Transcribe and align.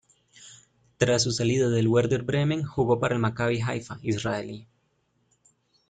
Tras 0.97 1.21
su 1.21 1.31
salida 1.31 1.69
del 1.69 1.87
Werder 1.87 2.23
Bremen, 2.23 2.63
jugó 2.63 2.99
para 2.99 3.13
el 3.13 3.21
Maccabi 3.21 3.61
Haifa 3.61 3.99
israelí. 4.01 4.65